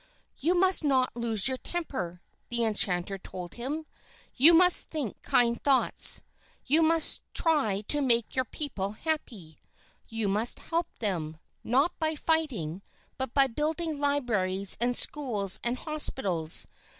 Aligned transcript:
"You 0.39 0.59
must 0.59 0.83
not 0.83 1.15
lose 1.15 1.47
your 1.47 1.57
temper," 1.57 2.23
the 2.49 2.63
enchanter 2.63 3.19
told 3.19 3.53
him. 3.53 3.85
"You 4.33 4.51
must 4.51 4.89
think 4.89 5.21
kind 5.21 5.63
thoughts. 5.63 6.23
You 6.65 6.81
must 6.81 7.21
try 7.35 7.81
to 7.81 8.01
make 8.01 8.35
your 8.35 8.45
people 8.45 8.93
happy. 8.93 9.59
You 10.07 10.27
must 10.27 10.59
help 10.59 10.87
them, 10.97 11.37
not 11.63 11.93
by 11.99 12.15
fighting, 12.15 12.81
but 13.19 13.35
by 13.35 13.45
building 13.45 13.99
libraries 13.99 14.75
and 14.81 14.95
schools 14.95 15.59
and 15.63 15.77
hospitals. 15.77 16.65